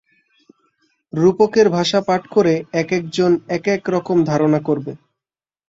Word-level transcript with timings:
রূপকের 1.13 1.67
ভাষা 1.69 1.99
পাঠ 2.07 2.21
করে 2.27 2.53
একেকজন 2.73 3.31
একেক 3.57 3.81
রকম 3.95 4.17
ধারণা 4.25 4.59
করবে। 4.67 4.91